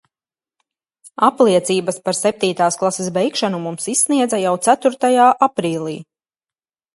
[1.27, 5.95] Apliecības par septītās klases beigšanu mums izsniedza jau ceturtajā aprīlī.